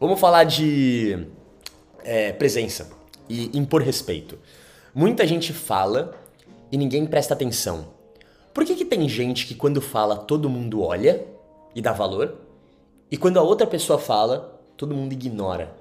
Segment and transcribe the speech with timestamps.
[0.00, 1.28] Vamos falar de
[2.02, 2.90] é, presença
[3.28, 4.36] e impor respeito.
[4.92, 6.12] Muita gente fala
[6.72, 7.86] e ninguém presta atenção.
[8.52, 11.24] Por que, que tem gente que quando fala todo mundo olha
[11.76, 12.38] e dá valor?
[13.08, 15.72] E quando a outra pessoa fala, todo mundo ignora?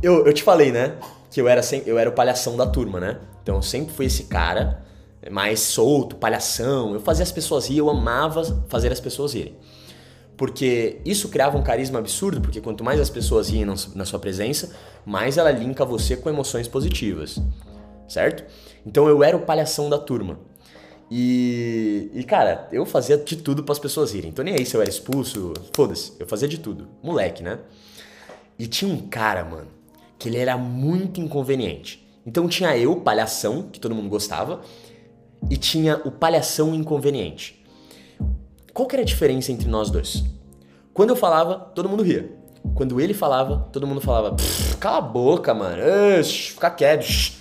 [0.00, 0.96] Eu, eu te falei, né?
[1.28, 3.20] Que eu era, eu era o palhação da turma, né?
[3.42, 4.91] Então eu sempre fui esse cara
[5.30, 6.94] mais solto, palhação.
[6.94, 9.56] Eu fazia as pessoas rir, eu amava fazer as pessoas rirem
[10.42, 14.74] porque isso criava um carisma absurdo, porque quanto mais as pessoas riem na sua presença,
[15.04, 17.40] mais ela linka você com emoções positivas,
[18.08, 18.44] certo?
[18.84, 20.40] Então eu era o palhação da turma.
[21.08, 24.30] E, e cara, eu fazia de tudo para as pessoas rirem.
[24.30, 26.88] Então nem aí se eu era expulso, foda-se, eu fazia de tudo.
[27.02, 27.60] Moleque, né?
[28.58, 29.68] E tinha um cara, mano,
[30.18, 32.04] que ele era muito inconveniente.
[32.26, 34.60] Então tinha eu, palhação, que todo mundo gostava,
[35.50, 37.62] e tinha o palhação inconveniente.
[38.72, 40.24] Qual que era a diferença entre nós dois?
[40.94, 42.32] Quando eu falava, todo mundo ria.
[42.74, 44.36] Quando ele falava, todo mundo falava,
[44.78, 45.82] cala a boca, mano,
[46.24, 47.32] fica quieto.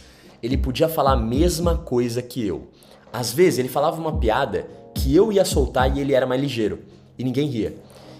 [0.41, 2.69] Ele podia falar a mesma coisa que eu.
[3.13, 6.79] Às vezes ele falava uma piada que eu ia soltar e ele era mais ligeiro.
[7.17, 7.75] E ninguém ria.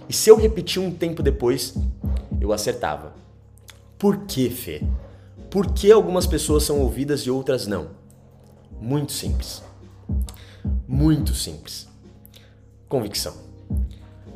[0.08, 1.76] E se eu repetir um tempo depois,
[2.40, 3.14] eu acertava.
[3.98, 4.82] Por que, Fê?
[5.50, 7.90] Por que algumas pessoas são ouvidas e outras não?
[8.80, 9.64] Muito simples.
[10.88, 11.88] Muito simples.
[12.88, 13.34] Convicção.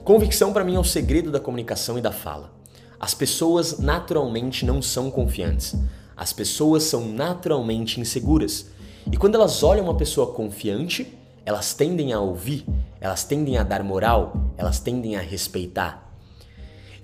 [0.04, 2.54] Convicção para mim é o segredo da comunicação e da fala.
[3.00, 5.76] As pessoas naturalmente não são confiantes.
[6.16, 8.68] As pessoas são naturalmente inseguras.
[9.12, 12.66] E quando elas olham uma pessoa confiante, elas tendem a ouvir,
[13.00, 16.12] elas tendem a dar moral, elas tendem a respeitar.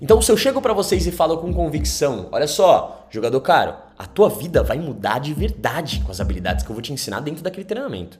[0.00, 4.04] Então, se eu chego para vocês e falo com convicção, olha só, jogador caro, a
[4.04, 7.44] tua vida vai mudar de verdade com as habilidades que eu vou te ensinar dentro
[7.44, 8.18] daquele treinamento.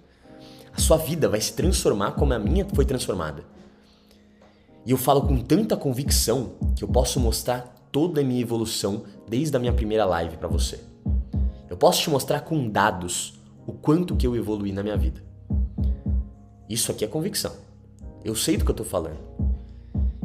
[0.73, 3.45] A sua vida vai se transformar como a minha foi transformada.
[4.85, 9.57] E eu falo com tanta convicção que eu posso mostrar toda a minha evolução desde
[9.57, 10.81] a minha primeira live para você.
[11.69, 13.35] Eu posso te mostrar com dados
[13.67, 15.23] o quanto que eu evolui na minha vida.
[16.69, 17.53] Isso aqui é convicção.
[18.25, 19.19] Eu sei do que eu tô falando.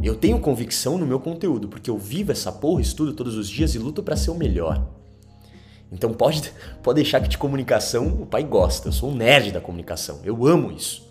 [0.02, 3.76] Eu tenho convicção no meu conteúdo, porque eu vivo essa porra, estudo todos os dias
[3.76, 4.88] e luto para ser o melhor.
[5.92, 6.52] Então pode,
[6.84, 8.88] pode deixar que de comunicação o pai gosta.
[8.88, 10.20] Eu sou um nerd da comunicação.
[10.24, 11.08] Eu amo isso.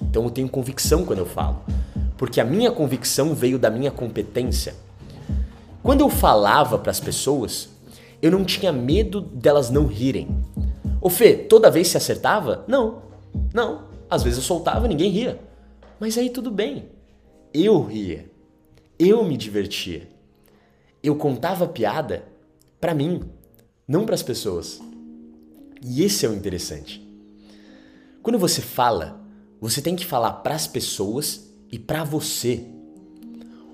[0.00, 1.62] Então eu tenho convicção quando eu falo.
[2.16, 4.74] Porque a minha convicção veio da minha competência.
[5.82, 7.68] Quando eu falava para as pessoas,
[8.22, 10.28] eu não tinha medo delas não rirem.
[11.00, 12.64] Ô Fê, toda vez se acertava?
[12.66, 13.02] Não.
[13.52, 13.84] Não.
[14.08, 15.40] Às vezes eu soltava ninguém ria.
[16.00, 16.88] Mas aí tudo bem.
[17.52, 18.30] Eu ria.
[18.98, 20.08] Eu me divertia.
[21.02, 22.24] Eu contava piada
[22.80, 23.20] para mim
[23.86, 24.80] não para as pessoas.
[25.82, 27.06] E esse é o interessante.
[28.22, 29.20] Quando você fala,
[29.60, 32.64] você tem que falar para as pessoas e para você.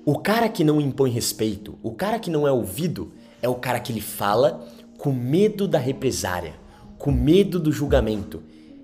[0.04, 3.78] O cara que não impõe respeito, o cara que não é ouvido, é o cara
[3.78, 4.66] que ele fala
[4.98, 6.54] com medo da represária,
[6.98, 8.42] com medo do julgamento.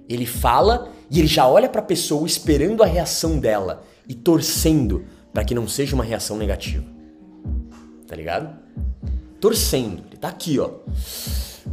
[0.09, 5.05] Ele fala e ele já olha para a pessoa esperando a reação dela e torcendo
[5.33, 6.85] para que não seja uma reação negativa.
[8.07, 8.57] Tá ligado?
[9.41, 10.03] Torcendo.
[10.09, 10.71] Ele tá aqui, ó.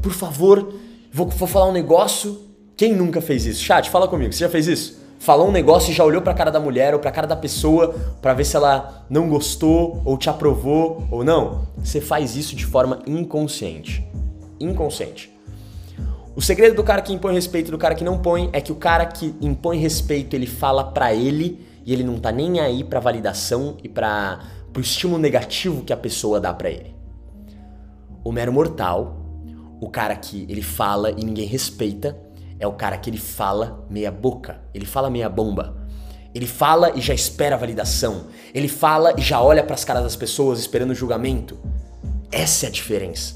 [0.02, 0.74] Por favor,
[1.12, 2.42] vou, vou falar um negócio.
[2.76, 3.64] Quem nunca fez isso?
[3.64, 4.34] Chat, fala comigo.
[4.34, 5.02] Você já fez isso?
[5.20, 7.96] Falou um negócio e já olhou pra cara da mulher ou pra cara da pessoa
[8.22, 11.66] para ver se ela não gostou ou te aprovou ou não?
[11.78, 14.06] Você faz isso de forma inconsciente.
[14.60, 15.32] Inconsciente.
[16.36, 18.72] O segredo do cara que impõe respeito e do cara que não põe é que
[18.72, 22.84] o cara que impõe respeito, ele fala pra ele e ele não tá nem aí
[22.84, 24.40] pra validação e para
[24.74, 27.03] pro estímulo negativo que a pessoa dá pra ele
[28.24, 29.18] o mero mortal,
[29.82, 32.18] o cara que ele fala e ninguém respeita,
[32.60, 35.84] é o cara que ele fala meia boca, ele fala meia bomba.
[36.34, 38.26] Ele fala e já espera a validação.
[38.54, 41.60] Ele fala e já olha para as caras das pessoas esperando o julgamento.
[42.32, 43.36] Essa é a diferença.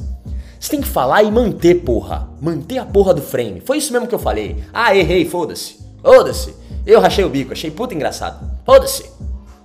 [0.59, 2.27] Você tem que falar e manter, porra.
[2.41, 3.61] Manter a porra do frame.
[3.61, 4.63] Foi isso mesmo que eu falei.
[4.73, 5.77] Ah, errei, foda-se.
[6.01, 6.55] Foda-se.
[6.85, 8.49] Eu rachei o bico, achei puta engraçado.
[8.65, 9.11] Foda-se.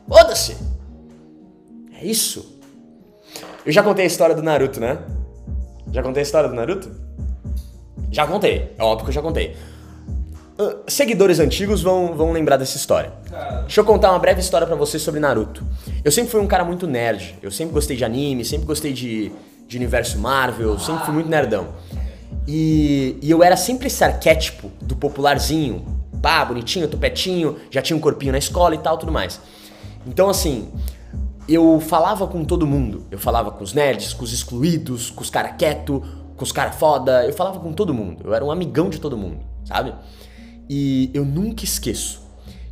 [0.06, 0.56] Foda-se.
[1.98, 2.60] É isso.
[3.64, 4.98] Eu já contei a história do Naruto, né?
[5.92, 6.90] Já contei a história do Naruto?
[8.10, 9.56] Já contei, é óbvio que eu já contei.
[10.58, 13.12] Uh, seguidores antigos vão, vão lembrar dessa história.
[13.62, 15.64] Deixa eu contar uma breve história para vocês sobre Naruto.
[16.04, 17.36] Eu sempre fui um cara muito nerd.
[17.40, 19.32] Eu sempre gostei de anime, sempre gostei de,
[19.68, 21.68] de universo Marvel, sempre fui muito nerdão.
[22.46, 25.86] E, e eu era sempre esse arquétipo do popularzinho.
[26.20, 29.40] Pá, bonitinho, topetinho, já tinha um corpinho na escola e tal, tudo mais.
[30.06, 30.68] Então, assim,
[31.48, 33.04] eu falava com todo mundo.
[33.10, 36.02] Eu falava com os nerds, com os excluídos, com os cara quieto,
[36.36, 37.26] com os cara foda.
[37.26, 38.22] Eu falava com todo mundo.
[38.24, 39.94] Eu era um amigão de todo mundo, sabe?
[40.68, 42.22] E eu nunca esqueço.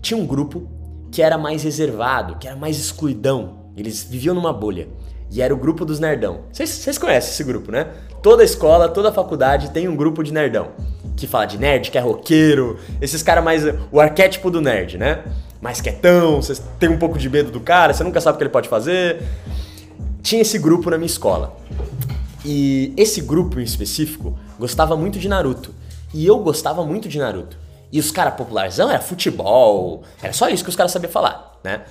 [0.00, 0.68] Tinha um grupo
[1.10, 3.70] que era mais reservado, que era mais excluidão.
[3.76, 4.88] Eles viviam numa bolha.
[5.30, 6.40] E era o grupo dos nerdão.
[6.52, 7.86] Vocês conhecem esse grupo, né?
[8.22, 10.68] Toda escola, toda faculdade tem um grupo de nerdão.
[11.16, 12.78] Que fala de nerd, que é roqueiro.
[13.00, 13.62] Esses caras mais.
[13.92, 15.24] O arquétipo do nerd, né?
[15.60, 18.44] Mais quietão, você tem um pouco de medo do cara, você nunca sabe o que
[18.44, 19.22] ele pode fazer.
[20.22, 21.56] Tinha esse grupo na minha escola.
[22.44, 25.74] E esse grupo em específico gostava muito de Naruto.
[26.14, 27.58] E eu gostava muito de Naruto.
[27.92, 31.82] E os caras popularzão era futebol, era só isso que os caras sabiam falar, né?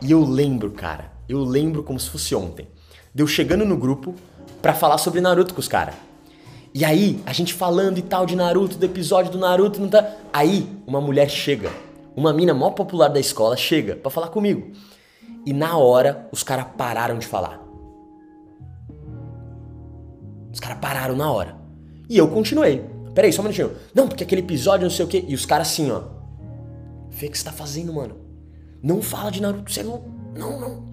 [0.00, 2.68] E eu lembro, cara, eu lembro como se fosse ontem.
[3.14, 4.14] Deu chegando no grupo
[4.62, 5.94] para falar sobre Naruto com os caras.
[6.72, 10.08] E aí, a gente falando e tal de Naruto, do episódio do Naruto, não tá.
[10.32, 11.70] Aí, uma mulher chega,
[12.16, 14.72] uma mina mó popular da escola chega para falar comigo.
[15.46, 17.60] E na hora, os caras pararam de falar.
[20.52, 21.56] Os caras pararam na hora.
[22.08, 22.84] E eu continuei.
[23.14, 23.72] Peraí, só um minutinho.
[23.94, 25.24] Não, porque aquele episódio, não sei o quê.
[25.26, 26.02] E os caras assim, ó.
[27.08, 28.16] Vê o que você tá fazendo, mano.
[28.82, 30.02] Não fala de Naruto, você não.
[30.34, 30.90] Não, não.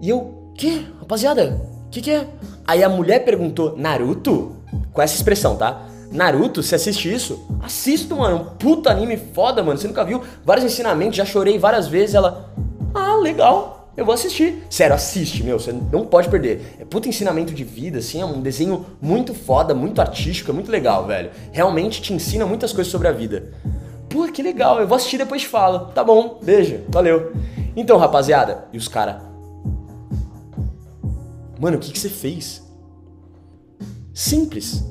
[0.00, 0.86] E eu, que?
[0.98, 1.60] Rapaziada,
[1.90, 2.28] que que é?
[2.66, 4.56] Aí a mulher perguntou, Naruto?
[4.92, 5.86] Com essa expressão, tá?
[6.10, 7.46] Naruto, você assiste isso?
[7.62, 8.36] Assisto, mano.
[8.36, 9.78] Um puta anime foda, mano.
[9.78, 10.22] Você nunca viu?
[10.44, 12.14] Vários ensinamentos, já chorei várias vezes.
[12.14, 12.52] Ela,
[12.94, 14.64] ah, legal eu vou assistir.
[14.70, 16.76] Sério, assiste, meu, você não pode perder.
[16.80, 20.70] É puta ensinamento de vida, assim, é um desenho muito foda, muito artístico, é muito
[20.70, 21.30] legal, velho.
[21.52, 23.52] Realmente te ensina muitas coisas sobre a vida.
[24.08, 25.92] Pô, que legal, eu vou assistir depois te falo.
[25.92, 27.32] Tá bom, beijo, valeu.
[27.76, 29.22] Então, rapaziada, e os cara?
[31.60, 32.62] Mano, o que, que você fez?
[34.14, 34.82] Simples.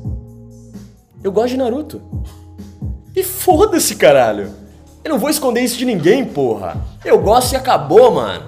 [1.24, 2.02] Eu gosto de Naruto.
[3.16, 4.52] E foda-se, caralho.
[5.04, 6.78] Eu não vou esconder isso de ninguém, porra.
[7.04, 8.46] Eu gosto e acabou, mano.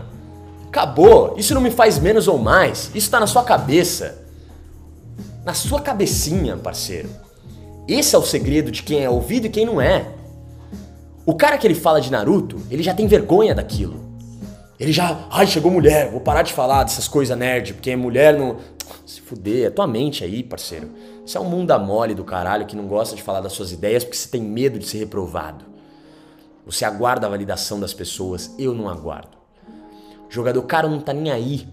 [0.68, 1.36] Acabou.
[1.38, 2.92] Isso não me faz menos ou mais.
[2.94, 4.24] Isso tá na sua cabeça.
[5.44, 7.10] Na sua cabecinha, parceiro.
[7.88, 10.06] Esse é o segredo de quem é ouvido e quem não é.
[11.26, 14.00] O cara que ele fala de Naruto, ele já tem vergonha daquilo.
[14.80, 18.58] Ele já, ai, chegou mulher, vou parar de falar dessas coisas nerd, porque mulher não.
[19.06, 20.90] Se fuder, é tua mente aí, parceiro.
[21.26, 24.04] Isso é um mundo mole do caralho que não gosta de falar das suas ideias
[24.04, 25.66] porque você tem medo de ser reprovado.
[26.66, 29.38] Você aguarda a validação das pessoas, eu não aguardo.
[30.28, 31.68] O jogador caro não tá nem aí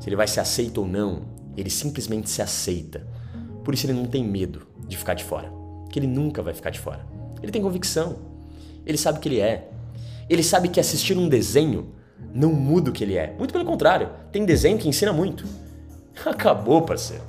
[0.00, 1.22] se ele vai ser aceito ou não,
[1.56, 3.06] ele simplesmente se aceita.
[3.62, 5.52] Por isso ele não tem medo de ficar de fora,
[5.90, 7.06] que ele nunca vai ficar de fora.
[7.42, 8.16] Ele tem convicção.
[8.86, 9.68] Ele sabe o que ele é.
[10.28, 11.92] Ele sabe que assistir um desenho
[12.34, 13.34] não muda o que ele é.
[13.36, 15.44] Muito pelo contrário, tem desenho que ensina muito.
[16.24, 17.22] Acabou, parceiro.